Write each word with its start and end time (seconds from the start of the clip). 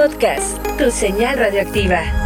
Podcast, 0.00 0.56
tu 0.78 0.90
señal 0.90 1.36
radioactiva. 1.36 2.19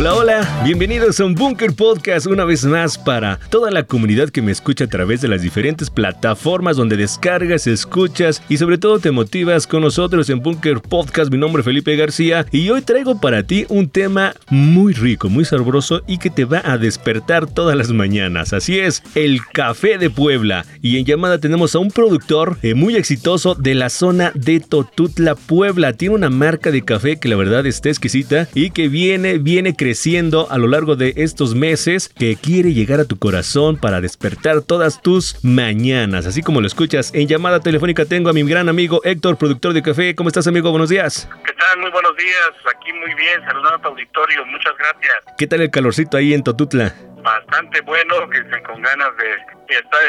Hola, 0.00 0.14
hola, 0.14 0.62
bienvenidos 0.64 1.20
a 1.20 1.26
un 1.26 1.34
Bunker 1.34 1.74
Podcast 1.74 2.26
una 2.26 2.46
vez 2.46 2.64
más 2.64 2.96
para 2.96 3.38
toda 3.50 3.70
la 3.70 3.82
comunidad 3.82 4.30
que 4.30 4.40
me 4.40 4.50
escucha 4.50 4.84
a 4.84 4.88
través 4.88 5.20
de 5.20 5.28
las 5.28 5.42
diferentes 5.42 5.90
plataformas 5.90 6.78
donde 6.78 6.96
descargas, 6.96 7.66
escuchas 7.66 8.42
y 8.48 8.56
sobre 8.56 8.78
todo 8.78 8.98
te 8.98 9.10
motivas 9.10 9.66
con 9.66 9.82
nosotros 9.82 10.30
en 10.30 10.40
Bunker 10.40 10.80
Podcast. 10.80 11.30
Mi 11.30 11.36
nombre 11.36 11.60
es 11.60 11.66
Felipe 11.66 11.96
García 11.96 12.46
y 12.50 12.70
hoy 12.70 12.80
traigo 12.80 13.20
para 13.20 13.42
ti 13.42 13.66
un 13.68 13.90
tema 13.90 14.32
muy 14.48 14.94
rico, 14.94 15.28
muy 15.28 15.44
sabroso 15.44 16.00
y 16.06 16.16
que 16.16 16.30
te 16.30 16.46
va 16.46 16.62
a 16.64 16.78
despertar 16.78 17.46
todas 17.46 17.76
las 17.76 17.92
mañanas. 17.92 18.54
Así 18.54 18.78
es, 18.78 19.02
el 19.14 19.40
café 19.52 19.98
de 19.98 20.08
Puebla. 20.08 20.64
Y 20.80 20.96
en 20.96 21.04
llamada 21.04 21.40
tenemos 21.40 21.74
a 21.74 21.78
un 21.78 21.90
productor 21.90 22.56
eh, 22.62 22.72
muy 22.72 22.96
exitoso 22.96 23.54
de 23.54 23.74
la 23.74 23.90
zona 23.90 24.32
de 24.34 24.60
Totutla, 24.60 25.34
Puebla. 25.34 25.92
Tiene 25.92 26.14
una 26.14 26.30
marca 26.30 26.70
de 26.70 26.86
café 26.86 27.18
que 27.18 27.28
la 27.28 27.36
verdad 27.36 27.66
está 27.66 27.90
exquisita 27.90 28.48
y 28.54 28.70
que 28.70 28.88
viene, 28.88 29.36
viene 29.36 29.74
creciendo 29.74 29.89
a 30.48 30.58
lo 30.58 30.68
largo 30.68 30.96
de 30.96 31.12
estos 31.16 31.54
meses 31.54 32.08
que 32.08 32.36
quiere 32.36 32.72
llegar 32.72 33.00
a 33.00 33.04
tu 33.04 33.18
corazón 33.18 33.76
para 33.76 34.00
despertar 34.00 34.62
todas 34.62 35.02
tus 35.02 35.44
mañanas. 35.44 36.26
Así 36.26 36.42
como 36.42 36.60
lo 36.60 36.66
escuchas 36.66 37.12
en 37.14 37.26
llamada 37.26 37.60
telefónica 37.60 38.04
tengo 38.04 38.30
a 38.30 38.32
mi 38.32 38.42
gran 38.44 38.68
amigo 38.68 39.00
Héctor, 39.04 39.36
productor 39.36 39.72
de 39.72 39.82
café. 39.82 40.14
¿Cómo 40.14 40.28
estás 40.28 40.46
amigo? 40.46 40.70
Buenos 40.70 40.88
días. 40.88 41.28
¿Qué 41.44 41.52
tal? 41.52 41.80
Muy 41.80 41.90
buenos 41.90 42.16
días. 42.16 42.50
Aquí 42.74 42.92
muy 42.92 43.14
bien, 43.14 43.40
saludando 43.46 43.76
a 43.76 43.82
tu 43.82 43.88
auditorio. 43.88 44.46
Muchas 44.46 44.74
gracias. 44.78 45.36
¿Qué 45.36 45.46
tal 45.46 45.60
el 45.60 45.70
calorcito 45.70 46.16
ahí 46.16 46.34
en 46.34 46.42
Totutla? 46.42 46.94
Bastante 47.22 47.80
bueno, 47.82 48.28
que 48.30 48.38
se 48.38 48.62
con 48.62 48.80
ganas 48.80 49.10
de 49.16 49.74
estar 49.74 50.00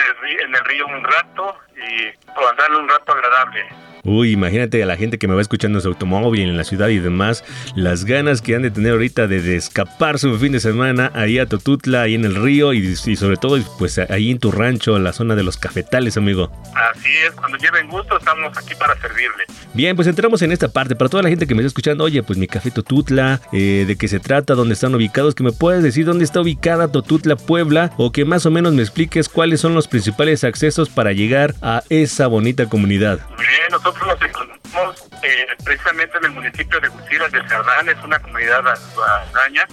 en 0.43 0.55
el 0.55 0.65
río 0.65 0.85
un 0.87 1.03
rato 1.03 1.57
y 1.75 2.31
darle 2.57 2.77
un 2.77 2.87
rato 2.87 3.11
agradable. 3.11 3.90
Uy, 4.03 4.31
imagínate 4.31 4.81
a 4.81 4.85
la 4.85 4.97
gente 4.97 5.19
que 5.19 5.27
me 5.27 5.35
va 5.35 5.41
escuchando 5.41 5.77
en 5.77 5.83
su 5.83 5.87
automóvil 5.87 6.49
en 6.49 6.57
la 6.57 6.63
ciudad 6.63 6.87
y 6.89 6.99
demás, 6.99 7.43
las 7.75 8.05
ganas 8.05 8.41
que 8.41 8.55
han 8.55 8.63
de 8.63 8.71
tener 8.71 8.93
ahorita 8.93 9.27
de, 9.27 9.55
escapar 9.55 10.17
su 10.17 10.37
fin 10.39 10.53
de 10.53 10.59
semana 10.59 11.11
ahí 11.13 11.37
a 11.37 11.45
Totutla, 11.45 12.01
ahí 12.03 12.15
en 12.15 12.25
el 12.25 12.35
río 12.35 12.73
y, 12.73 12.95
sobre 12.95 13.37
todo 13.37 13.59
pues 13.77 13.99
ahí 13.99 14.31
en 14.31 14.39
tu 14.39 14.51
rancho, 14.51 14.97
en 14.97 15.03
la 15.03 15.13
zona 15.13 15.35
de 15.35 15.43
los 15.43 15.57
cafetales, 15.57 16.17
amigo. 16.17 16.51
Así 16.73 17.09
es, 17.27 17.31
cuando 17.31 17.57
lleven 17.57 17.87
gusto 17.89 18.17
estamos 18.17 18.57
aquí 18.57 18.73
para 18.75 18.99
servirle. 18.99 19.45
Bien, 19.73 19.95
pues 19.95 20.07
entramos 20.07 20.41
en 20.41 20.51
esta 20.51 20.67
parte. 20.67 20.95
Para 20.95 21.09
toda 21.09 21.23
la 21.23 21.29
gente 21.29 21.47
que 21.47 21.55
me 21.55 21.61
está 21.61 21.67
escuchando, 21.67 22.03
oye, 22.03 22.23
pues 22.23 22.37
mi 22.37 22.47
café 22.47 22.71
Totutla, 22.71 23.39
eh, 23.53 23.85
de 23.87 23.95
qué 23.95 24.07
se 24.07 24.19
trata, 24.19 24.55
dónde 24.55 24.73
están 24.73 24.93
ubicados, 24.95 25.35
que 25.35 25.43
me 25.43 25.51
puedes 25.51 25.83
decir 25.83 26.05
dónde 26.05 26.23
está 26.23 26.41
ubicada 26.41 26.91
Totutla, 26.91 27.35
Puebla, 27.35 27.91
o 27.97 28.11
que 28.11 28.25
más 28.25 28.45
o 28.45 28.51
menos 28.51 28.73
me 28.73 28.81
expliques 28.81 29.29
cuáles 29.29 29.61
son 29.61 29.73
los 29.73 29.87
principales 29.87 30.43
accesos 30.43 30.89
para 30.89 31.13
llegar 31.13 31.55
a 31.61 31.83
esa 31.89 32.27
bonita 32.27 32.65
comunidad. 32.67 33.19
Bien, 33.37 33.49
nosotros 33.71 33.90
nos 33.99 34.21
encontramos 34.21 35.09
eh, 35.23 35.47
precisamente 35.63 36.17
en 36.17 36.25
el 36.25 36.31
municipio 36.31 36.79
de 36.79 36.87
Gutiérrez 36.87 37.31
de 37.31 37.47
Cerdán, 37.47 37.89
es 37.89 38.03
una 38.03 38.19
comunidad 38.19 38.63
araña. 38.67 39.67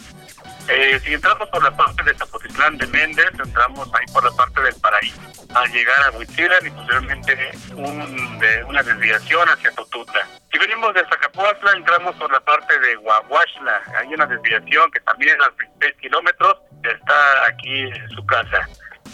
Eh, 0.68 1.00
si 1.02 1.14
entramos 1.14 1.48
por 1.48 1.62
la 1.62 1.74
parte 1.74 2.02
de 2.02 2.14
Zapotitlán 2.14 2.76
de 2.76 2.86
Méndez, 2.88 3.30
entramos 3.42 3.88
ahí 3.94 4.04
por 4.12 4.22
la 4.22 4.30
parte 4.32 4.60
del 4.60 4.74
Paraíso. 4.74 5.20
Al 5.54 5.70
llegar 5.72 6.02
a 6.02 6.10
Huitzilán 6.10 6.66
y 6.66 6.70
posteriormente 6.70 7.50
un, 7.74 8.38
de, 8.38 8.64
una 8.64 8.82
desviación 8.82 9.48
hacia 9.48 9.70
Totutla. 9.72 10.26
Si 10.52 10.58
venimos 10.58 10.92
de 10.92 11.04
Zacapuatla, 11.06 11.72
entramos 11.72 12.14
por 12.16 12.30
la 12.30 12.40
parte 12.40 12.78
de 12.80 12.98
Huahuachla. 12.98 13.82
Hay 13.98 14.12
una 14.12 14.26
desviación 14.26 14.90
que 14.90 15.00
también 15.00 15.40
a 15.40 15.50
6 15.80 15.94
kilómetros 16.02 16.58
está 16.82 17.46
aquí 17.46 17.90
su 18.14 18.26
casa. 18.26 18.68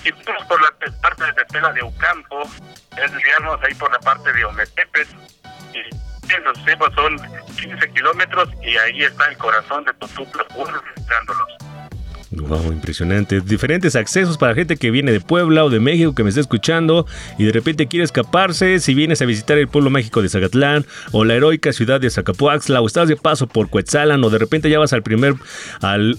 Si 0.04 0.12
fuimos 0.12 0.44
por 0.44 0.60
la 0.60 0.70
parte 1.00 1.24
de 1.24 1.32
Tetela 1.32 1.72
de 1.72 1.80
Ocampo, 1.80 2.42
es 2.42 3.10
desviarnos 3.10 3.58
ahí 3.62 3.74
por 3.74 3.90
la 3.90 3.98
parte 4.00 4.30
de 4.34 4.44
Ometepes. 4.44 5.08
Y 5.72 6.42
los 6.42 6.64
tiempos 6.66 6.90
son 6.94 7.16
15 7.56 7.90
kilómetros 7.90 8.50
y 8.62 8.76
ahí 8.76 9.02
está 9.02 9.28
el 9.30 9.38
corazón 9.38 9.82
de 9.84 9.94
Totupla, 9.94 10.44
dándolos. 11.08 11.63
Wow, 12.36 12.72
impresionante. 12.72 13.40
Diferentes 13.40 13.96
accesos 13.96 14.38
para 14.38 14.54
gente 14.54 14.76
que 14.76 14.90
viene 14.90 15.12
de 15.12 15.20
Puebla 15.20 15.64
o 15.64 15.70
de 15.70 15.78
México 15.80 16.14
que 16.14 16.22
me 16.22 16.30
está 16.30 16.40
escuchando 16.40 17.06
y 17.38 17.44
de 17.44 17.52
repente 17.52 17.86
quiere 17.86 18.04
escaparse. 18.04 18.80
Si 18.80 18.94
vienes 18.94 19.22
a 19.22 19.24
visitar 19.24 19.56
el 19.58 19.68
pueblo 19.68 19.90
mágico 19.90 20.22
de 20.22 20.28
Zacatlán 20.28 20.84
o 21.12 21.24
la 21.24 21.34
heroica 21.34 21.72
ciudad 21.72 22.00
de 22.00 22.10
Zacapuaxla 22.10 22.80
o 22.80 22.86
estás 22.86 23.08
de 23.08 23.16
paso 23.16 23.46
por 23.46 23.68
Cuetzalan 23.68 24.22
o 24.24 24.30
de 24.30 24.38
repente 24.38 24.68
ya 24.68 24.78
vas 24.78 24.92
al 24.92 25.02
primer, 25.02 25.34
al 25.80 26.16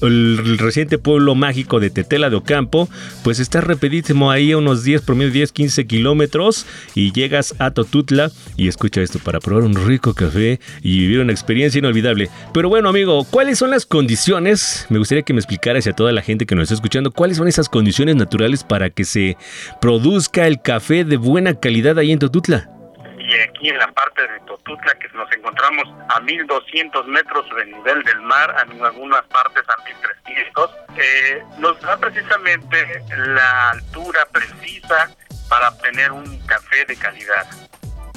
reciente 0.57 0.97
pueblo 0.97 1.35
mágico 1.35 1.79
de 1.79 1.89
Tetela 1.89 2.29
de 2.29 2.37
Ocampo, 2.37 2.89
pues 3.23 3.39
estás 3.39 3.63
rapidísimo 3.63 4.31
ahí 4.31 4.51
a 4.51 4.57
unos 4.57 4.83
10, 4.83 5.01
promedio 5.01 5.31
10, 5.31 5.51
15 5.51 5.85
kilómetros 5.85 6.65
y 6.93 7.11
llegas 7.11 7.55
a 7.59 7.71
Totutla 7.71 8.31
y 8.57 8.67
escucha 8.67 9.01
esto 9.01 9.19
para 9.19 9.39
probar 9.39 9.63
un 9.63 9.75
rico 9.75 10.13
café 10.13 10.59
y 10.81 10.99
vivir 10.99 11.19
una 11.19 11.31
experiencia 11.31 11.79
inolvidable. 11.79 12.29
Pero 12.53 12.69
bueno, 12.69 12.89
amigo, 12.89 13.25
¿cuáles 13.25 13.57
son 13.57 13.71
las 13.71 13.85
condiciones? 13.85 14.85
Me 14.89 14.97
gustaría 14.97 15.23
que 15.23 15.33
me 15.33 15.39
explicaras 15.39 15.87
a 15.87 15.93
toda 16.05 16.13
la 16.13 16.21
gente 16.21 16.45
que 16.45 16.53
nos 16.53 16.65
está 16.65 16.75
escuchando 16.75 17.09
cuáles 17.09 17.37
son 17.37 17.47
esas 17.47 17.67
condiciones 17.67 18.15
naturales 18.15 18.63
para 18.63 18.91
que 18.91 19.05
se 19.05 19.37
produzca 19.81 20.45
el 20.45 20.61
café 20.61 21.03
de 21.03 21.17
buena 21.17 21.59
calidad 21.59 21.97
ahí 21.97 22.11
en 22.11 22.19
Totutla. 22.19 22.69
Y 23.17 23.33
aquí 23.41 23.69
en 23.69 23.79
la 23.79 23.91
parte 23.91 24.21
de 24.21 24.39
Totutla, 24.45 24.93
que 24.99 25.07
nos 25.17 25.31
encontramos 25.31 25.85
a 26.15 26.19
1200 26.19 27.07
metros 27.07 27.43
de 27.57 27.65
nivel 27.65 28.03
del 28.03 28.21
mar, 28.21 28.55
en 28.69 28.85
algunas 28.85 29.23
partes 29.23 29.63
a 29.67 29.83
1300, 29.83 30.69
eh, 30.95 31.43
nos 31.57 31.81
da 31.81 31.97
precisamente 31.97 33.01
la 33.17 33.71
altura 33.71 34.27
precisa 34.31 35.09
para 35.49 35.69
obtener 35.69 36.11
un 36.11 36.37
café 36.45 36.85
de 36.85 36.95
calidad. 36.97 37.47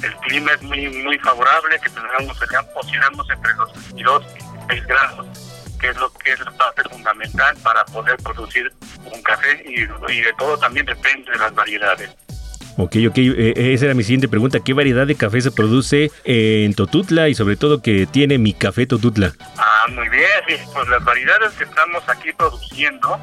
El 0.03 0.15
clima 0.27 0.53
es 0.53 0.63
muy 0.63 0.91
muy 0.91 1.19
favorable, 1.21 1.81
que 1.83 1.89
tengamos, 1.89 2.39
oscilamos 2.75 3.31
entre 3.31 3.55
los 3.55 3.73
22 3.73 4.25
y 4.37 4.73
6 4.75 4.87
grados 4.87 5.48
que 5.79 5.89
es 5.89 5.97
lo 5.97 6.13
que 6.13 6.33
es 6.33 6.41
la 6.41 6.51
parte 6.53 6.83
fundamental 6.91 7.57
para 7.63 7.85
poder 7.87 8.17
producir 8.17 8.73
un 9.05 9.23
café 9.23 9.63
y, 9.67 9.85
de 9.85 10.33
todo 10.39 10.59
también 10.59 10.87
depende 10.87 11.31
de 11.31 11.39
las 11.39 11.55
variedades. 11.55 12.11
Ok, 12.77 12.97
ok, 13.09 13.19
eh, 13.19 13.55
esa 13.57 13.87
era 13.87 13.95
mi 13.95 14.05
siguiente 14.05 14.29
pregunta. 14.29 14.61
¿Qué 14.61 14.73
variedad 14.73 15.07
de 15.07 15.17
café 15.17 15.41
se 15.41 15.51
produce 15.51 16.13
en 16.25 16.75
Totutla 16.75 17.29
y 17.29 17.35
sobre 17.35 17.57
todo 17.57 17.83
que 17.83 18.07
tiene 18.07 18.39
mi 18.39 18.53
café 18.53 18.87
Totutla? 18.87 19.33
Ah, 19.57 19.87
muy 19.91 20.09
bien, 20.09 20.29
pues 20.73 20.89
las 20.89 21.05
variedades 21.05 21.53
que 21.55 21.65
estamos 21.65 22.09
aquí 22.09 22.33
produciendo 22.33 23.19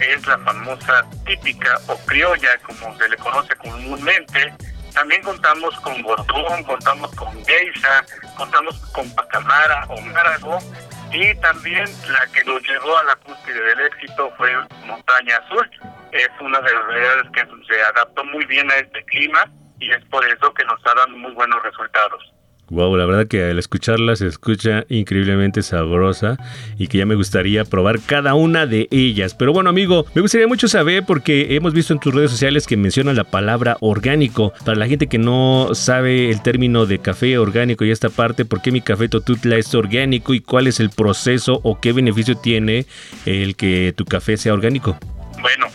es 0.00 0.26
la 0.26 0.38
famosa 0.38 1.04
típica 1.26 1.78
o 1.86 1.96
criolla, 2.06 2.58
como 2.66 2.96
se 2.98 3.08
le 3.08 3.16
conoce 3.16 3.54
comúnmente. 3.56 4.52
También 4.92 5.22
contamos 5.22 5.78
con 5.80 6.02
bordón, 6.02 6.64
contamos 6.64 7.14
con 7.14 7.28
geisha, 7.44 8.04
contamos 8.36 8.74
con 8.92 9.08
pacamara 9.14 9.86
o 9.88 10.00
márago 10.00 10.58
y 11.12 11.34
también 11.36 11.86
la 12.10 12.26
que 12.32 12.44
nos 12.44 12.62
llevó 12.62 12.96
a 12.98 13.04
la 13.04 13.16
cúspide 13.16 13.60
del 13.60 13.80
éxito 13.80 14.32
fue 14.36 14.52
Montaña 14.86 15.36
Azul. 15.38 15.70
Es 16.12 16.28
una 16.40 16.60
de 16.60 16.72
las 16.72 16.86
variedades 16.86 17.30
que 17.32 17.46
se 17.66 17.82
adaptó 17.82 18.24
muy 18.24 18.44
bien 18.46 18.70
a 18.70 18.76
este 18.76 19.04
clima 19.04 19.44
y 19.78 19.90
es 19.90 20.04
por 20.06 20.24
eso 20.26 20.52
que 20.54 20.64
nos 20.64 20.78
está 20.78 20.94
dando 20.94 21.16
muy 21.18 21.32
buenos 21.32 21.62
resultados. 21.62 22.32
Wow, 22.70 22.96
la 22.98 23.06
verdad 23.06 23.26
que 23.26 23.50
al 23.50 23.58
escucharla 23.58 24.14
se 24.14 24.26
escucha 24.26 24.84
increíblemente 24.90 25.62
sabrosa 25.62 26.36
y 26.76 26.88
que 26.88 26.98
ya 26.98 27.06
me 27.06 27.14
gustaría 27.14 27.64
probar 27.64 27.98
cada 28.00 28.34
una 28.34 28.66
de 28.66 28.88
ellas. 28.90 29.34
Pero 29.34 29.54
bueno, 29.54 29.70
amigo, 29.70 30.04
me 30.14 30.20
gustaría 30.20 30.46
mucho 30.46 30.68
saber 30.68 31.04
porque 31.06 31.56
hemos 31.56 31.72
visto 31.72 31.94
en 31.94 32.00
tus 32.00 32.14
redes 32.14 32.30
sociales 32.30 32.66
que 32.66 32.76
mencionan 32.76 33.16
la 33.16 33.24
palabra 33.24 33.78
orgánico. 33.80 34.52
Para 34.66 34.76
la 34.76 34.86
gente 34.86 35.06
que 35.06 35.16
no 35.16 35.70
sabe 35.72 36.28
el 36.28 36.42
término 36.42 36.84
de 36.84 36.98
café 36.98 37.38
orgánico 37.38 37.86
y 37.86 37.90
esta 37.90 38.10
parte, 38.10 38.44
¿por 38.44 38.60
qué 38.60 38.70
mi 38.70 38.82
café 38.82 39.08
Totutla 39.08 39.56
es 39.56 39.74
orgánico 39.74 40.34
y 40.34 40.40
cuál 40.40 40.66
es 40.66 40.78
el 40.78 40.90
proceso 40.90 41.60
o 41.62 41.80
qué 41.80 41.92
beneficio 41.92 42.36
tiene 42.36 42.84
el 43.24 43.56
que 43.56 43.94
tu 43.96 44.04
café 44.04 44.36
sea 44.36 44.52
orgánico? 44.52 44.98
Bueno, 45.40 45.68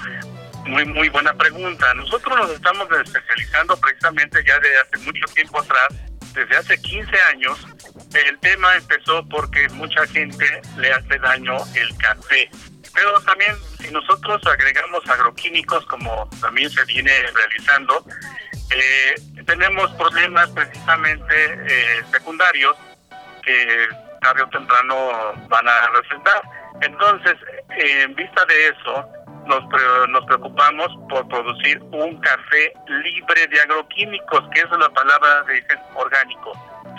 muy, 0.67 0.85
muy 0.85 1.09
buena 1.09 1.33
pregunta. 1.33 1.91
Nosotros 1.95 2.37
nos 2.37 2.51
estamos 2.51 2.87
especializando 3.03 3.75
precisamente 3.77 4.43
ya 4.45 4.59
de 4.59 4.77
hace 4.77 5.05
mucho 5.05 5.25
tiempo 5.33 5.59
atrás 5.59 5.87
desde 6.33 6.57
hace 6.57 6.81
15 6.81 7.11
años, 7.31 7.67
el 8.13 8.39
tema 8.39 8.73
empezó 8.75 9.27
porque 9.29 9.67
mucha 9.69 10.05
gente 10.07 10.61
le 10.77 10.91
hace 10.91 11.17
daño 11.19 11.57
el 11.75 11.97
café. 11.97 12.49
Pero 12.93 13.19
también 13.21 13.55
si 13.79 13.91
nosotros 13.91 14.41
agregamos 14.45 15.07
agroquímicos, 15.09 15.85
como 15.85 16.29
también 16.41 16.69
se 16.69 16.83
viene 16.85 17.11
realizando, 17.33 18.05
eh, 18.69 19.15
tenemos 19.45 19.91
problemas 19.93 20.49
precisamente 20.51 21.53
eh, 21.67 22.03
secundarios 22.11 22.75
que 23.43 23.87
tarde 24.21 24.43
o 24.43 24.49
temprano 24.49 25.33
van 25.49 25.67
a 25.67 25.89
resultar. 26.01 26.41
Entonces, 26.81 27.35
en 27.69 28.15
vista 28.15 28.45
de 28.45 28.67
eso, 28.67 29.12
nos, 29.47 29.63
nos 30.09 30.25
preocupamos 30.25 30.89
por 31.09 31.27
producir 31.27 31.81
un 31.91 32.17
café 32.21 32.73
libre 32.87 33.47
de 33.47 33.61
agroquímicos, 33.61 34.43
que 34.53 34.61
es 34.61 34.69
la 34.71 34.89
palabra 34.89 35.43
de 35.43 35.63
orgánico, 35.95 36.51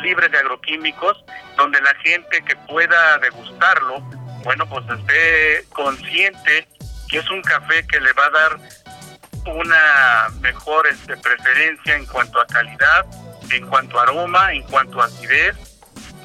libre 0.02 0.29
de 0.29 0.38
agroquímicos, 0.38 1.25
donde 1.56 1.81
la 1.81 1.94
gente 2.02 2.43
que 2.43 2.56
pueda 2.69 3.19
degustarlo, 3.19 4.00
bueno, 4.44 4.67
pues 4.67 4.85
esté 4.88 5.64
consciente 5.70 6.69
que 7.08 7.19
es 7.19 7.31
un 7.31 7.43
café 7.43 7.87
que 7.87 8.00
le 8.00 8.12
va 8.12 8.26
a 8.26 8.31
dar 8.31 8.58
una 9.46 10.29
mejor 10.41 10.87
este, 10.87 11.17
preferencia 11.17 11.96
en 11.96 12.06
cuanto 12.06 12.41
a 12.41 12.46
calidad, 12.46 13.06
en 13.50 13.67
cuanto 13.67 13.99
a 13.99 14.02
aroma, 14.02 14.52
en 14.52 14.62
cuanto 14.62 15.00
a 15.00 15.06
acidez, 15.06 15.56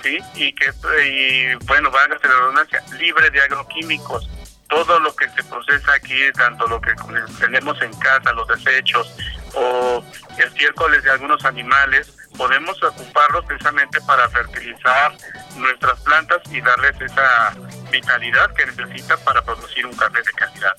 ¿sí? 0.01 0.19
Y 0.35 0.53
que, 0.53 0.71
y, 1.05 1.55
bueno, 1.65 1.91
van 1.91 2.13
a 2.13 2.19
ser 2.19 2.29
redundancia, 2.29 2.83
libre 2.97 3.29
de 3.29 3.41
agroquímicos. 3.41 4.29
Todo 4.69 4.99
lo 4.99 5.15
que 5.15 5.27
se 5.29 5.43
procesa 5.43 5.93
aquí, 5.93 6.15
tanto 6.35 6.67
lo 6.67 6.79
que 6.79 6.91
tenemos 7.39 7.81
en 7.81 7.91
casa, 7.95 8.31
los 8.33 8.47
desechos 8.47 9.11
o 9.55 10.03
el 10.37 10.47
estiércoles 10.47 11.03
de 11.03 11.11
algunos 11.11 11.43
animales, 11.43 12.13
podemos 12.37 12.81
ocuparlos 12.83 13.45
precisamente 13.45 13.99
para 14.01 14.29
fertilizar 14.29 15.13
nuestras 15.57 15.99
plantas 16.01 16.37
y 16.51 16.61
darles 16.61 17.01
esa 17.01 17.55
vitalidad 17.91 18.53
que 18.53 18.65
necesita 18.65 19.17
para 19.17 19.43
producir 19.43 19.85
un 19.85 19.95
café 19.95 20.19
de 20.19 20.33
calidad. 20.33 20.73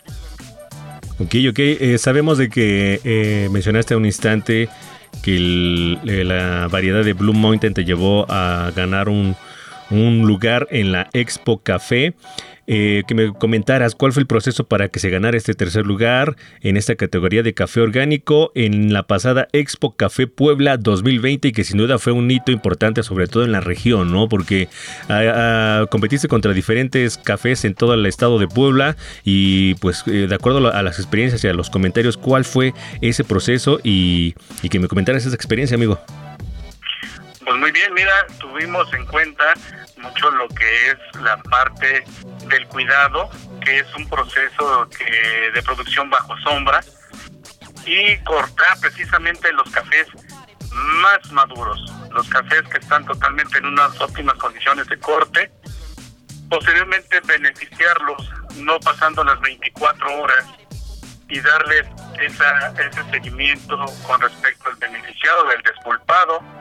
Ok, 1.18 1.34
ok. 1.50 1.58
Eh, 1.58 1.98
sabemos 1.98 2.38
de 2.38 2.48
que 2.48 3.00
eh, 3.04 3.48
mencionaste 3.50 3.94
un 3.94 4.06
instante 4.06 4.70
que 5.22 5.36
eh, 5.36 6.24
la 6.24 6.68
variedad 6.68 7.04
de 7.04 7.12
Blue 7.12 7.34
Mountain 7.34 7.74
te 7.74 7.84
llevó 7.84 8.24
a 8.30 8.70
ganar 8.74 9.10
un, 9.10 9.36
un 9.90 10.26
lugar 10.26 10.66
en 10.70 10.92
la 10.92 11.10
Expo 11.12 11.62
Café. 11.62 12.14
Eh, 12.72 13.02
que 13.08 13.16
me 13.16 13.32
comentaras 13.32 13.96
cuál 13.96 14.12
fue 14.12 14.20
el 14.20 14.28
proceso 14.28 14.62
para 14.62 14.86
que 14.86 15.00
se 15.00 15.10
ganara 15.10 15.36
este 15.36 15.54
tercer 15.54 15.86
lugar 15.86 16.36
en 16.60 16.76
esta 16.76 16.94
categoría 16.94 17.42
de 17.42 17.52
café 17.52 17.80
orgánico 17.80 18.52
en 18.54 18.92
la 18.92 19.08
pasada 19.08 19.48
Expo 19.52 19.96
Café 19.96 20.28
Puebla 20.28 20.76
2020 20.76 21.48
y 21.48 21.52
que 21.52 21.64
sin 21.64 21.78
duda 21.78 21.98
fue 21.98 22.12
un 22.12 22.30
hito 22.30 22.52
importante 22.52 23.02
sobre 23.02 23.26
todo 23.26 23.44
en 23.44 23.50
la 23.50 23.60
región, 23.60 24.12
¿no? 24.12 24.28
Porque 24.28 24.68
ah, 25.08 25.80
ah, 25.82 25.86
competiste 25.90 26.28
contra 26.28 26.52
diferentes 26.52 27.18
cafés 27.18 27.64
en 27.64 27.74
todo 27.74 27.94
el 27.94 28.06
estado 28.06 28.38
de 28.38 28.46
Puebla 28.46 28.96
y 29.24 29.74
pues 29.80 30.04
eh, 30.06 30.28
de 30.28 30.34
acuerdo 30.36 30.72
a 30.72 30.82
las 30.84 31.00
experiencias 31.00 31.42
y 31.42 31.48
a 31.48 31.54
los 31.54 31.70
comentarios, 31.70 32.16
¿cuál 32.16 32.44
fue 32.44 32.72
ese 33.00 33.24
proceso 33.24 33.80
y, 33.82 34.36
y 34.62 34.68
que 34.68 34.78
me 34.78 34.86
comentaras 34.86 35.26
esa 35.26 35.34
experiencia, 35.34 35.74
amigo? 35.74 35.98
Pues 37.50 37.58
muy 37.58 37.72
bien, 37.72 37.92
mira, 37.94 38.14
tuvimos 38.38 38.94
en 38.94 39.04
cuenta 39.06 39.42
mucho 39.96 40.30
lo 40.30 40.46
que 40.50 40.90
es 40.90 40.96
la 41.20 41.36
parte 41.38 42.04
del 42.46 42.64
cuidado, 42.68 43.28
que 43.64 43.80
es 43.80 43.94
un 43.96 44.08
proceso 44.08 44.88
que, 44.96 45.50
de 45.50 45.60
producción 45.60 46.08
bajo 46.08 46.36
sombra, 46.44 46.80
y 47.84 48.16
cortar 48.18 48.78
precisamente 48.80 49.52
los 49.52 49.68
cafés 49.70 50.06
más 50.70 51.32
maduros, 51.32 51.92
los 52.12 52.28
cafés 52.28 52.62
que 52.70 52.78
están 52.78 53.04
totalmente 53.04 53.58
en 53.58 53.66
unas 53.66 54.00
óptimas 54.00 54.36
condiciones 54.36 54.86
de 54.86 55.00
corte, 55.00 55.50
posteriormente 56.48 57.18
beneficiarlos 57.24 58.30
no 58.58 58.78
pasando 58.78 59.24
las 59.24 59.40
24 59.40 60.20
horas 60.20 60.46
y 61.28 61.40
darles 61.40 61.88
esa, 62.20 62.68
ese 62.80 63.10
seguimiento 63.10 63.76
con 64.06 64.20
respecto 64.20 64.68
al 64.68 64.76
beneficiado 64.76 65.48
del 65.48 65.62
despulpado, 65.62 66.59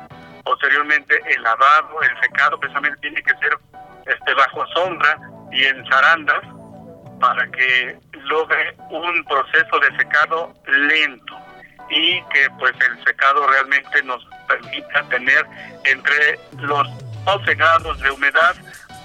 posteriormente 0.50 1.22
el 1.28 1.44
lavado, 1.44 2.02
el 2.02 2.20
secado, 2.22 2.60
precisamente 2.60 3.00
tiene 3.02 3.22
que 3.22 3.34
ser 3.36 3.56
este 4.08 4.34
bajo 4.34 4.66
sombra 4.74 5.20
y 5.52 5.64
en 5.64 5.86
zarandas 5.86 6.42
para 7.20 7.48
que 7.52 7.96
logre 8.24 8.76
un 8.90 9.24
proceso 9.26 9.80
de 9.80 9.96
secado 9.98 10.52
lento 10.66 11.38
y 11.92 12.20
que 12.34 12.50
pues 12.58 12.74
el 12.82 13.04
secado 13.04 13.46
realmente 13.46 14.02
nos 14.04 14.28
permita 14.48 15.04
tener 15.10 15.46
entre 15.84 16.40
los 16.58 16.88
11 17.26 17.54
grados 17.54 18.00
de 18.00 18.10
humedad 18.10 18.56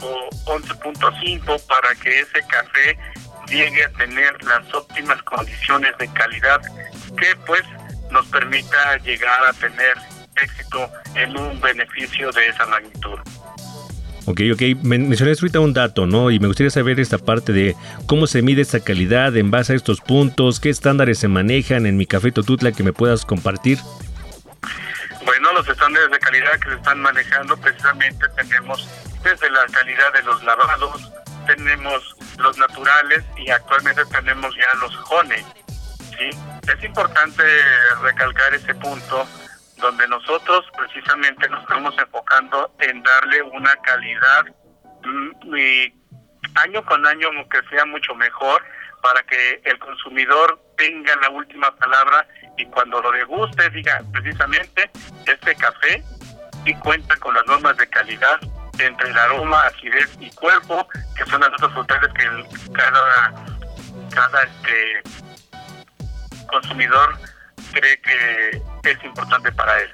o 0.01 0.31
11.5 0.47 1.67
para 1.67 1.95
que 1.97 2.21
ese 2.21 2.43
café 2.47 2.99
llegue 3.49 3.85
a 3.85 3.91
tener 3.91 4.43
las 4.45 4.73
óptimas 4.73 5.23
condiciones 5.25 5.95
de 5.99 6.11
calidad 6.15 6.63
que 7.19 7.37
pues 7.45 7.63
nos 8.11 8.27
permita 8.29 8.97
llegar 8.99 9.45
a 9.45 9.53
tener 9.53 10.14
éxito 10.45 10.91
en 11.15 11.37
un 11.37 11.61
beneficio 11.61 12.31
de 12.33 12.47
esa 12.49 12.67
magnitud. 12.67 13.19
Ok, 14.27 14.41
ok. 14.55 14.63
Mencionaste 14.83 15.45
ahorita 15.45 15.61
un 15.61 15.75
dato, 15.75 16.07
¿no? 16.07 16.31
Y 16.31 16.39
me 16.39 16.47
gustaría 16.47 16.71
saber 16.71 16.99
esta 16.99 17.19
parte 17.19 17.53
de 17.53 17.77
cómo 18.07 18.27
se 18.27 18.41
mide 18.41 18.63
esta 18.63 18.81
calidad 18.81 19.37
en 19.37 19.51
base 19.51 19.75
a 19.75 19.77
estos 19.77 20.01
puntos, 20.01 20.61
qué 20.61 20.71
estándares 20.71 21.19
se 21.19 21.29
manejan 21.29 21.85
en 21.85 21.97
mi 21.97 22.07
café 22.07 22.33
Totutla 22.33 22.73
que 22.73 22.83
me 22.83 22.93
puedas 22.93 23.27
compartir. 23.27 23.79
Bueno, 25.27 25.53
los 25.53 25.69
estándares 25.69 26.11
de 26.11 26.19
calidad 26.19 26.59
que 26.59 26.71
se 26.71 26.77
están 26.77 27.01
manejando 27.01 27.57
precisamente 27.57 28.27
tenemos 28.37 28.89
desde 29.23 29.51
la 29.51 29.67
calidad 29.67 30.13
de 30.13 30.23
los 30.23 30.43
lavados, 30.45 31.13
tenemos 31.47 32.17
los 32.39 32.57
naturales 32.59 33.25
y 33.37 33.51
actualmente 33.51 34.03
tenemos 34.07 34.55
ya 34.57 34.79
los 34.81 34.95
honey. 35.11 35.45
¿sí? 36.19 36.31
Es 36.77 36.85
importante 36.85 37.43
recalcar 38.03 38.55
ese 38.55 38.75
punto 38.75 39.27
donde 39.85 40.09
nosotros 40.09 40.65
precisamente 40.79 41.47
nos 41.51 41.61
estamos 41.61 41.95
enfocando 41.99 42.75
en 42.79 43.03
darle 43.03 43.43
una 43.43 43.77
calidad 43.83 44.45
mm, 45.03 45.53
año 46.55 46.83
con 46.87 47.07
año 47.07 47.29
que 47.51 47.61
sea 47.69 47.85
mucho 47.85 48.15
mejor 48.15 48.65
para 49.03 49.23
que 49.25 49.61
el 49.63 49.79
consumidor 49.79 50.59
tenga 50.79 51.15
la 51.17 51.29
última 51.29 51.71
palabra 51.77 52.27
y 52.57 52.65
cuando 52.67 53.03
lo 53.03 53.13
deguste 53.13 53.69
diga 53.71 54.03
precisamente 54.11 54.91
este 55.27 55.55
café 55.55 56.03
y 56.65 56.75
cuenta 56.77 57.15
con 57.17 57.35
las 57.35 57.45
normas 57.47 57.77
de 57.77 57.87
calidad 57.89 58.41
entre 58.79 59.11
el 59.11 59.19
aroma, 59.19 59.67
acidez 59.67 60.17
y 60.19 60.31
cuerpo, 60.31 60.89
que 61.15 61.27
son 61.27 61.43
las 61.43 61.51
otras 61.51 61.73
frutales 61.75 62.11
que 62.15 62.73
cada 62.73 63.35
cada 64.15 64.45
este 64.45 65.03
consumidor 66.47 67.19
cree 67.75 68.01
que 68.01 68.74
es 68.91 69.05
importante 69.05 69.53
para 69.53 69.81
él. 69.81 69.89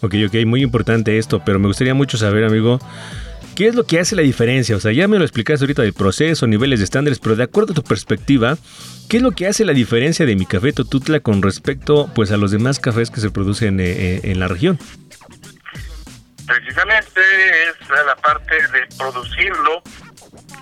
Ok, 0.00 0.14
ok, 0.26 0.46
muy 0.46 0.62
importante 0.62 1.18
esto, 1.18 1.42
pero 1.44 1.58
me 1.58 1.66
gustaría 1.66 1.94
mucho 1.94 2.16
saber, 2.16 2.44
amigo, 2.44 2.78
¿qué 3.56 3.66
es 3.66 3.74
lo 3.74 3.84
que 3.84 3.98
hace 3.98 4.14
la 4.14 4.22
diferencia? 4.22 4.76
O 4.76 4.80
sea, 4.80 4.92
ya 4.92 5.08
me 5.08 5.18
lo 5.18 5.24
explicaste 5.24 5.64
ahorita 5.64 5.82
del 5.82 5.92
proceso, 5.92 6.46
niveles 6.46 6.78
de 6.78 6.84
estándares, 6.84 7.18
pero 7.18 7.34
de 7.34 7.42
acuerdo 7.42 7.72
a 7.72 7.74
tu 7.74 7.82
perspectiva, 7.82 8.56
¿qué 9.08 9.16
es 9.16 9.22
lo 9.22 9.32
que 9.32 9.48
hace 9.48 9.64
la 9.64 9.72
diferencia 9.72 10.24
de 10.24 10.36
mi 10.36 10.46
café 10.46 10.72
Totutla 10.72 11.18
con 11.20 11.42
respecto 11.42 12.08
pues 12.14 12.30
a 12.30 12.36
los 12.36 12.52
demás 12.52 12.78
cafés 12.78 13.10
que 13.10 13.20
se 13.20 13.30
producen 13.30 13.80
eh, 13.80 13.86
eh, 13.88 14.20
en 14.24 14.38
la 14.38 14.46
región? 14.46 14.78
Precisamente 16.46 17.20
es 17.68 17.88
la 17.90 18.16
parte 18.16 18.54
de 18.54 18.86
producirlo 18.96 19.82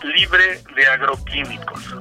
libre 0.03 0.63
de 0.75 0.87
agroquímicos. 0.87 1.95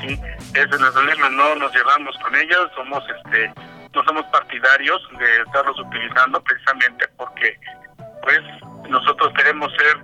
¿sí? 0.00 0.18
Ese 0.54 0.68
es 0.74 0.80
nuestro 0.80 1.04
lema, 1.04 1.30
no 1.30 1.54
nos 1.54 1.72
llevamos 1.72 2.16
con 2.18 2.34
ellos, 2.34 2.70
somos 2.74 3.02
este 3.16 3.52
no 3.94 4.04
somos 4.04 4.24
partidarios 4.26 5.00
de 5.18 5.42
estarlos 5.42 5.78
utilizando 5.78 6.42
precisamente 6.42 7.08
porque 7.16 7.58
pues 8.22 8.40
nosotros 8.88 9.32
queremos 9.36 9.72
ser 9.76 9.98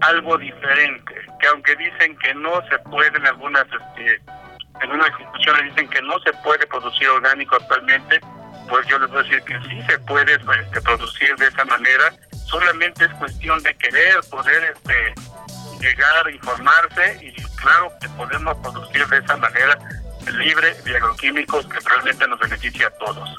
algo 0.00 0.36
diferente, 0.38 1.14
que 1.40 1.46
aunque 1.48 1.76
dicen 1.76 2.16
que 2.18 2.34
no 2.34 2.62
se 2.68 2.78
puede 2.90 3.16
en 3.16 3.26
algunas 3.26 3.64
este, 3.64 4.20
en 4.80 4.90
unas 4.90 5.08
instituciones 5.10 5.74
dicen 5.74 5.88
que 5.88 6.02
no 6.02 6.18
se 6.20 6.32
puede 6.42 6.66
producir 6.66 7.08
orgánico 7.08 7.56
actualmente, 7.56 8.20
pues 8.68 8.86
yo 8.86 8.98
les 8.98 9.10
voy 9.10 9.20
a 9.20 9.22
decir 9.22 9.42
que 9.42 9.58
sí 9.68 9.82
se 9.82 9.98
puede 10.00 10.34
este, 10.34 10.80
producir 10.82 11.34
de 11.36 11.46
esa 11.46 11.64
manera, 11.64 12.12
solamente 12.46 13.04
es 13.04 13.10
cuestión 13.14 13.62
de 13.62 13.74
querer 13.76 14.16
poder 14.30 14.74
este, 14.74 15.14
llegar 15.80 16.30
informarse 16.30 17.18
y 17.22 17.34
claro 17.56 17.92
que 18.00 18.08
podemos 18.10 18.56
producir 18.58 19.06
de 19.06 19.18
esa 19.18 19.36
manera 19.36 19.78
libre 20.32 20.74
de 20.84 20.96
agroquímicos 20.96 21.66
que 21.66 21.78
realmente 21.80 22.28
nos 22.28 22.38
beneficia 22.38 22.88
a 22.88 22.90
todos. 22.90 23.30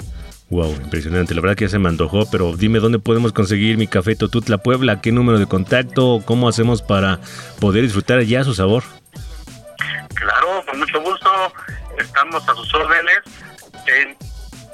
Wow, 0.48 0.76
impresionante. 0.76 1.34
La 1.34 1.40
verdad 1.40 1.56
que 1.56 1.64
ya 1.64 1.70
se 1.70 1.78
me 1.78 1.88
antojó, 1.88 2.30
pero 2.30 2.56
dime 2.56 2.78
dónde 2.78 3.00
podemos 3.00 3.32
conseguir 3.32 3.78
mi 3.78 3.88
café 3.88 4.14
Totutla 4.14 4.58
Puebla, 4.58 5.00
qué 5.00 5.10
número 5.10 5.40
de 5.40 5.46
contacto, 5.46 6.22
cómo 6.24 6.48
hacemos 6.48 6.82
para 6.82 7.18
poder 7.60 7.82
disfrutar 7.82 8.22
ya 8.22 8.44
su 8.44 8.54
sabor. 8.54 8.84
Claro, 10.14 10.64
con 10.66 10.78
mucho 10.78 11.02
gusto. 11.02 11.52
Estamos 11.98 12.48
a 12.48 12.54
sus 12.54 12.72
órdenes 12.74 13.18
en 13.86 14.16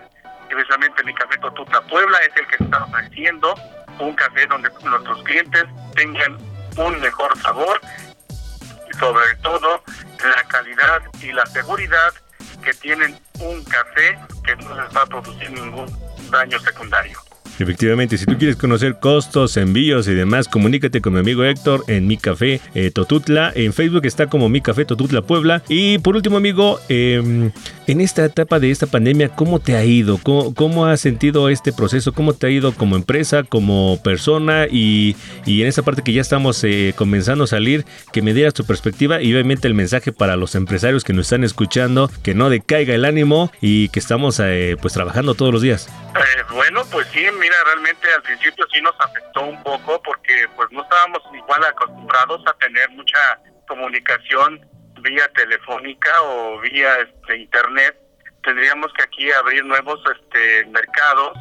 Precisamente 0.49 1.05
mi 1.05 1.15
café 1.15 1.39
Totuta 1.39 1.81
Puebla 1.83 2.19
es 2.19 2.37
el 2.37 2.47
que 2.49 2.65
está 2.65 2.85
ofreciendo 2.85 3.55
un 3.99 4.15
café 4.15 4.47
donde 4.47 4.71
nuestros 4.83 5.23
clientes 5.23 5.65
tengan 5.95 6.39
un 6.77 7.01
mejor 7.01 7.37
sabor 7.39 7.81
y 8.29 8.99
sobre 8.99 9.35
todo 9.43 9.83
la 10.25 10.43
calidad 10.49 11.03
y 11.23 11.33
la 11.33 11.47
seguridad 11.47 12.13
que 12.61 12.75
tienen 12.75 13.19
un 13.41 13.65
café 13.65 14.19
que 14.45 14.57
no 14.57 14.77
se 14.77 14.83
está 14.87 15.07
produciendo 15.07 15.65
ningún 15.65 16.31
daño 16.31 16.59
secundario. 16.61 17.19
Efectivamente, 17.61 18.17
si 18.17 18.27
tú 18.27 18.39
quieres 18.39 18.57
conocer 18.57 18.99
costos, 19.01 19.57
envíos 19.57 20.09
y 20.09 20.15
demás, 20.15 20.49
comunícate 20.49 21.01
con 21.01 21.13
mi 21.13 21.21
amigo 21.21 21.45
Héctor 21.45 21.85
en 21.89 22.07
Mi 22.07 22.17
Café 22.17 22.61
eh, 22.75 22.91
Totutla. 22.91 23.53
En 23.55 23.73
Facebook 23.73 24.07
está 24.07 24.29
como 24.29 24.49
Mi 24.49 24.61
Café 24.61 24.85
Totutla 24.85 25.23
Puebla. 25.23 25.63
Y 25.69 25.99
por 25.99 26.17
último, 26.17 26.37
amigo, 26.37 26.81
eh, 26.89 27.51
en 27.87 28.01
esta 28.01 28.25
etapa 28.25 28.61
de 28.61 28.71
esta 28.71 28.87
pandemia, 28.87 29.31
¿cómo 29.31 29.59
te 29.59 29.77
ha 29.77 29.85
ido? 29.85 30.19
¿Cómo, 30.19 30.55
cómo 30.55 30.87
has 30.87 31.01
sentido 31.01 31.49
este 31.49 31.73
proceso? 31.73 32.13
¿Cómo 32.13 32.35
te 32.35 32.47
ha 32.47 32.51
ido 32.51 32.73
como 32.73 32.97
empresa, 32.97 33.43
como 33.43 34.01
persona? 34.03 34.67
Y, 34.71 35.17
y 35.45 35.63
en 35.63 35.69
esa 35.69 35.83
parte 35.83 36.03
que 36.03 36.13
ya 36.13 36.21
estamos 36.21 36.63
eh, 36.65 36.95
comenzando 36.97 37.45
a 37.45 37.47
salir, 37.47 37.85
que 38.13 38.23
me 38.23 38.35
dieras 38.35 38.55
tu 38.55 38.65
perspectiva 38.65 39.21
y 39.21 39.33
obviamente 39.33 39.69
el 39.69 39.75
mensaje 39.75 40.13
para 40.13 40.37
los 40.37 40.55
empresarios 40.55 41.05
que 41.05 41.13
nos 41.13 41.27
están 41.27 41.45
escuchando, 41.45 42.11
que 42.23 42.35
no 42.35 42.49
decaiga 42.49 42.95
el 42.95 43.05
ánimo 43.05 43.51
y 43.61 43.89
que 43.89 43.99
estamos 43.99 44.41
eh, 44.41 44.77
pues 44.81 44.95
trabajando 44.95 45.35
todos 45.35 45.53
los 45.53 45.63
días. 45.63 45.89
Eh, 46.15 46.43
bueno, 46.53 46.83
pues 46.91 47.07
sí, 47.13 47.21
realmente 47.65 48.13
al 48.15 48.23
principio 48.23 48.67
sí 48.73 48.81
nos 48.81 48.95
afectó 49.01 49.43
un 49.43 49.63
poco 49.63 50.03
porque 50.03 50.47
pues 50.57 50.71
no 50.71 50.83
estábamos 50.83 51.21
igual 51.35 51.65
acostumbrados 51.65 52.43
a 52.47 52.53
tener 52.55 52.89
mucha 52.91 53.41
comunicación 53.69 54.67
vía 55.01 55.29
telefónica 55.35 56.11
o 56.23 56.61
vía 56.61 56.99
este, 56.99 57.39
internet. 57.39 57.97
Tendríamos 58.43 58.93
que 58.95 59.03
aquí 59.03 59.31
abrir 59.33 59.65
nuevos 59.65 60.01
este, 60.17 60.67
mercados 60.67 61.33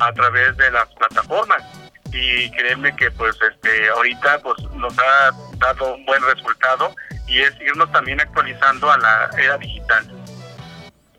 a 0.00 0.12
través 0.12 0.56
de 0.56 0.70
las 0.70 0.88
plataformas 0.94 1.62
y 2.12 2.50
créeme 2.52 2.94
que 2.96 3.10
pues 3.12 3.36
este 3.50 3.88
ahorita 3.90 4.40
pues 4.40 4.60
nos 4.74 4.96
ha 4.98 5.30
dado 5.58 5.94
un 5.94 6.06
buen 6.06 6.22
resultado 6.22 6.94
y 7.26 7.40
es 7.40 7.54
irnos 7.60 7.90
también 7.92 8.20
actualizando 8.20 8.90
a 8.90 8.98
la 8.98 9.30
era 9.38 9.58
digital. 9.58 10.17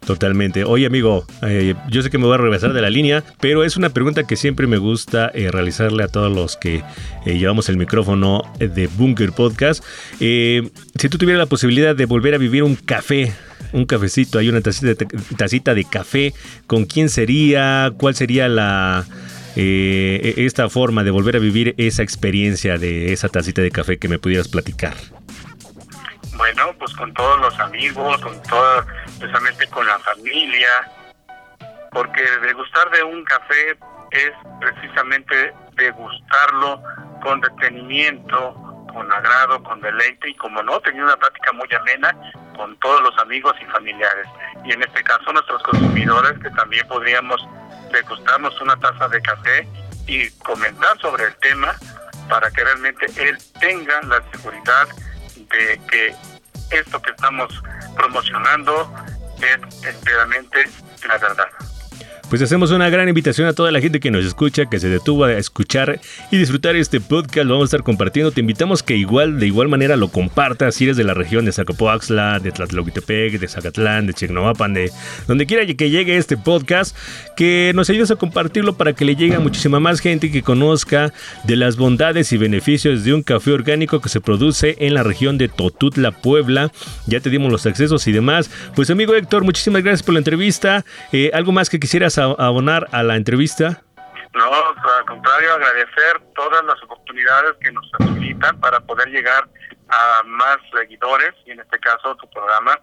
Totalmente. 0.10 0.64
Oye, 0.64 0.88
amigo, 0.88 1.24
eh, 1.44 1.76
yo 1.88 2.02
sé 2.02 2.10
que 2.10 2.18
me 2.18 2.26
voy 2.26 2.34
a 2.34 2.38
regresar 2.38 2.74
de 2.74 2.82
la 2.82 2.90
línea, 2.90 3.24
pero 3.40 3.64
es 3.64 3.78
una 3.78 3.90
pregunta 3.92 4.24
que 4.26 4.38
siempre 4.38 4.66
me 4.66 4.80
gusta 4.80 5.30
eh, 5.36 5.52
realizarle 5.52 6.04
a 6.04 6.08
todos 6.08 6.36
los 6.36 6.58
que 6.58 6.82
eh, 7.28 7.38
llevamos 7.38 7.70
el 7.70 7.78
micrófono 7.78 8.42
de 8.58 8.88
Bunker 8.88 9.34
Podcast. 9.34 9.84
si 10.18 11.10
tú 11.12 11.20
tuvieras 11.20 11.38
la 11.38 11.46
posibilidad 11.46 11.96
de 11.96 12.08
volver 12.08 12.34
a 12.34 12.40
vivir 12.40 12.64
un 12.64 12.76
café, 12.76 13.34
un 13.72 13.86
cafecito, 13.86 14.40
hay 14.40 14.50
una 14.50 14.62
tacita 14.62 15.76
de, 15.76 15.84
café, 15.84 16.34
¿con 16.66 16.86
quién 16.86 17.10
sería? 17.10 17.94
¿Cuál 17.96 18.16
sería 18.16 18.50
la... 18.50 19.06
esta 19.56 20.70
forma 20.70 21.04
de 21.04 21.12
volver 21.12 21.36
a 21.36 21.40
vivir 21.40 21.76
esa 21.78 22.02
experiencia 22.02 22.80
de 22.80 23.14
esa 23.14 23.30
tacita 23.30 23.62
de 23.62 23.70
café 23.70 24.00
que 24.00 24.08
me 24.08 24.18
pudieras 24.18 24.48
platicar? 24.48 24.96
Bueno, 26.40 26.74
pues 26.80 26.94
con 26.94 27.14
todos 27.14 27.38
los 27.42 27.60
amigos, 27.60 28.22
con 28.22 28.42
todo, 28.44 28.86
especialmente 29.08 29.68
con 29.68 29.86
la 29.86 30.00
familia, 30.00 30.70
porque 31.92 32.24
degustar 32.42 32.90
de 32.92 33.04
un 33.04 33.26
café 33.26 33.78
es 34.12 34.32
precisamente 34.62 35.54
degustarlo 35.74 36.82
con 37.22 37.42
detenimiento, 37.42 38.54
con 38.94 39.12
agrado, 39.12 39.62
con 39.64 39.82
deleite 39.82 40.30
y 40.30 40.36
como 40.36 40.64
no, 40.64 40.80
tener 40.80 41.04
una 41.04 41.18
práctica 41.18 41.52
muy 41.52 41.68
amena 41.76 42.16
con 42.56 42.74
todos 42.80 43.02
los 43.02 43.18
amigos 43.18 43.54
y 43.62 43.66
familiares. 43.66 44.26
Y 44.64 44.72
en 44.72 44.82
este 44.82 45.04
caso 45.04 45.34
nuestros 45.34 45.62
consumidores 45.64 46.40
que 46.42 46.52
también 46.52 46.88
podríamos 46.88 47.46
degustarnos 47.92 48.62
una 48.62 48.78
taza 48.78 49.10
de 49.10 49.22
café 49.22 49.68
y 50.08 50.30
comentar 50.46 50.98
sobre 51.02 51.26
el 51.26 51.36
tema 51.40 51.76
para 52.30 52.50
que 52.50 52.64
realmente 52.64 53.08
él 53.18 53.38
tenga 53.60 54.02
la 54.04 54.24
seguridad 54.32 54.88
de 55.52 55.80
que 55.90 56.16
esto 56.72 57.02
que 57.02 57.12
estamos 57.12 57.62
promocionando 57.96 58.94
es 59.42 59.86
enteramente 59.86 60.64
la 61.08 61.18
verdad. 61.18 61.48
Pues 62.30 62.44
hacemos 62.44 62.70
una 62.70 62.92
gran 62.92 63.10
invitación 63.10 63.48
a 63.48 63.54
toda 63.54 63.72
la 63.72 63.82
gente 63.82 64.00
que 64.00 64.12
nos 64.12 64.24
escucha, 64.24 64.68
que 64.68 64.80
se 64.80 64.88
detuvo 64.88 65.24
a 65.24 65.34
escuchar 65.34 66.00
y 66.30 66.38
disfrutar 66.38 66.76
este 66.76 67.02
podcast. 67.02 67.48
Lo 67.48 67.56
vamos 67.56 67.66
a 67.66 67.70
estar 67.76 67.84
compartiendo. 67.84 68.32
Te 68.32 68.42
invitamos 68.42 68.84
que 68.84 68.96
igual, 68.96 69.40
de 69.40 69.48
igual 69.48 69.68
manera, 69.68 69.96
lo 69.96 70.10
compartas 70.10 70.76
si 70.76 70.84
eres 70.84 70.96
de 70.96 71.04
la 71.04 71.16
región 71.16 71.46
de 71.46 71.52
Zacapoaxla, 71.52 72.40
de 72.40 72.52
Tlatlauquitepec, 72.52 73.40
de 73.40 73.48
Zacatlán, 73.48 74.06
de 74.06 74.14
Chignoapan, 74.14 74.76
de 74.76 74.92
donde 75.28 75.48
quiera 75.48 75.66
que 75.66 75.90
llegue 75.90 76.18
este 76.18 76.38
podcast, 76.38 76.96
que 77.36 77.72
nos 77.74 77.90
ayudes 77.90 78.12
a 78.12 78.16
compartirlo 78.16 78.78
para 78.78 78.94
que 78.94 79.06
le 79.06 79.16
llegue 79.16 79.34
a 79.34 79.40
muchísima 79.40 79.80
más 79.80 80.00
gente 80.00 80.30
que 80.30 80.44
conozca 80.44 81.12
de 81.46 81.56
las 81.56 81.78
bondades 81.78 82.32
y 82.32 82.38
beneficios 82.38 83.04
de 83.04 83.16
un 83.16 83.24
café 83.24 83.54
orgánico 83.54 84.02
que 84.02 84.10
se 84.10 84.22
produce 84.22 84.76
en 84.78 84.94
la 84.94 85.02
región 85.02 85.40
de 85.40 85.48
Totutla, 85.48 86.12
Puebla. 86.12 86.72
Ya 87.08 87.22
te 87.22 87.32
dimos 87.32 87.52
los 87.52 87.66
accesos 87.66 88.08
y 88.08 88.12
demás. 88.12 88.52
Pues 88.76 88.92
amigo 88.92 89.16
Héctor, 89.16 89.44
muchísimas 89.44 89.82
gracias 89.82 90.04
por 90.04 90.14
la 90.14 90.20
entrevista. 90.20 90.86
Eh, 91.12 91.32
¿Algo 91.34 91.52
más 91.52 91.72
que 91.72 91.80
quisieras 91.80 92.19
abonar 92.20 92.88
a 92.92 93.04
la 93.04 93.16
entrevista? 93.16 93.82
No, 94.34 94.46
al 94.46 95.06
contrario, 95.06 95.54
agradecer 95.54 96.22
todas 96.36 96.64
las 96.66 96.82
oportunidades 96.84 97.56
que 97.62 97.72
nos 97.72 97.90
facilitan 97.92 98.60
para 98.60 98.80
poder 98.82 99.10
llegar 99.10 99.50
a 99.90 100.24
más 100.26 100.58
seguidores 100.72 101.34
y 101.46 101.52
en 101.52 101.60
este 101.60 101.80
caso 101.80 102.16
tu 102.16 102.30
programa 102.30 102.80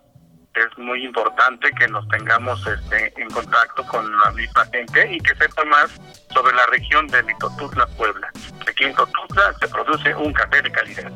es 0.56 0.78
muy 0.78 1.04
importante 1.04 1.70
que 1.78 1.86
nos 1.88 2.08
tengamos 2.08 2.66
este, 2.66 3.12
en 3.20 3.28
contacto 3.30 3.86
con 3.86 4.10
la 4.20 4.30
misma 4.30 4.64
gente 4.72 5.12
y 5.12 5.20
que 5.20 5.34
sepa 5.34 5.64
más 5.64 5.90
sobre 6.32 6.54
la 6.56 6.66
región 6.66 7.06
de 7.08 7.22
Mitotutla, 7.22 7.86
Puebla. 7.98 8.30
Aquí 8.66 8.84
en 8.84 8.94
Totutla 8.94 9.52
se 9.60 9.68
produce 9.68 10.14
un 10.14 10.32
café 10.32 10.62
de 10.62 10.72
calidad. 10.72 11.12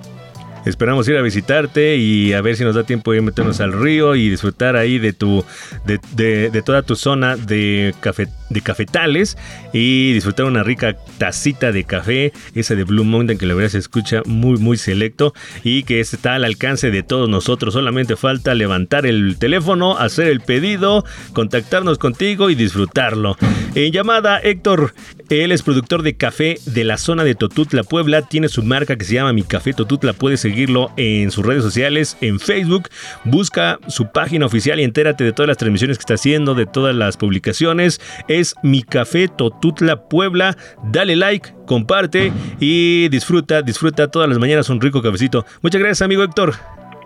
Esperamos 0.66 1.08
ir 1.08 1.16
a 1.16 1.22
visitarte 1.22 1.96
y 1.96 2.32
a 2.34 2.40
ver 2.42 2.56
si 2.56 2.64
nos 2.64 2.74
da 2.74 2.84
tiempo 2.84 3.12
de 3.12 3.22
meternos 3.22 3.60
al 3.60 3.72
río 3.72 4.14
y 4.14 4.28
disfrutar 4.28 4.76
ahí 4.76 4.98
de 4.98 5.12
tu 5.12 5.44
de, 5.86 6.62
toda 6.64 6.82
tu 6.82 6.96
zona 6.96 7.36
de 7.36 7.94
café 8.00 8.28
de 8.50 8.60
cafetales 8.60 9.38
y 9.72 10.12
disfrutar 10.12 10.44
una 10.46 10.62
rica 10.62 10.96
tacita 11.18 11.72
de 11.72 11.84
café, 11.84 12.32
esa 12.54 12.74
de 12.74 12.84
Blue 12.84 13.04
Mountain 13.04 13.38
que 13.38 13.46
la 13.46 13.54
verdad 13.54 13.70
se 13.70 13.78
escucha 13.78 14.22
muy 14.26 14.58
muy 14.58 14.76
selecto 14.76 15.32
y 15.62 15.84
que 15.84 16.00
está 16.00 16.34
al 16.34 16.44
alcance 16.44 16.90
de 16.90 17.02
todos 17.02 17.28
nosotros. 17.28 17.74
Solamente 17.74 18.16
falta 18.16 18.54
levantar 18.54 19.06
el 19.06 19.36
teléfono, 19.38 19.96
hacer 19.96 20.26
el 20.26 20.40
pedido, 20.40 21.04
contactarnos 21.32 21.98
contigo 21.98 22.50
y 22.50 22.54
disfrutarlo. 22.54 23.36
En 23.74 23.92
llamada 23.92 24.38
Héctor, 24.40 24.94
él 25.28 25.52
es 25.52 25.62
productor 25.62 26.02
de 26.02 26.16
café 26.16 26.58
de 26.66 26.82
la 26.82 26.98
zona 26.98 27.22
de 27.22 27.36
Totutla, 27.36 27.84
Puebla, 27.84 28.22
tiene 28.22 28.48
su 28.48 28.64
marca 28.64 28.96
que 28.96 29.04
se 29.04 29.14
llama 29.14 29.32
Mi 29.32 29.44
Café 29.44 29.72
Totutla, 29.72 30.12
puedes 30.12 30.44
seguirlo 30.50 30.90
en 30.96 31.30
sus 31.30 31.46
redes 31.46 31.62
sociales, 31.62 32.16
en 32.20 32.40
Facebook. 32.40 32.88
Busca 33.22 33.78
su 33.86 34.10
página 34.10 34.46
oficial 34.46 34.80
y 34.80 34.82
entérate 34.82 35.22
de 35.22 35.32
todas 35.32 35.46
las 35.46 35.58
transmisiones 35.58 35.96
que 35.96 36.02
está 36.02 36.14
haciendo, 36.14 36.56
de 36.56 36.66
todas 36.66 36.94
las 36.94 37.16
publicaciones. 37.16 38.00
Es 38.26 38.56
Mi 38.64 38.82
Café 38.82 39.28
Totutla 39.28 40.08
Puebla. 40.08 40.56
Dale 40.82 41.14
like, 41.14 41.54
comparte 41.66 42.32
y 42.58 43.08
disfruta, 43.10 43.62
disfruta 43.62 44.10
todas 44.10 44.28
las 44.28 44.38
mañanas 44.38 44.68
un 44.70 44.80
rico 44.80 45.02
cafecito. 45.02 45.46
Muchas 45.62 45.80
gracias, 45.80 46.02
amigo 46.02 46.24
Héctor. 46.24 46.50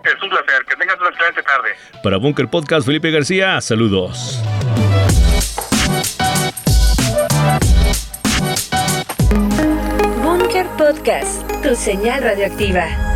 Es 0.03 0.21
un 0.23 0.29
placer. 0.29 0.65
Que 0.67 0.75
tengas 0.75 0.99
una 0.99 1.09
excelente 1.09 1.43
tarde. 1.43 1.69
Para 2.01 2.17
Bunker 2.17 2.47
Podcast, 2.47 2.87
Felipe 2.87 3.11
García, 3.11 3.61
saludos. 3.61 4.41
Bunker 10.23 10.65
Podcast, 10.77 11.61
tu 11.61 11.75
señal 11.75 12.23
radioactiva. 12.23 13.14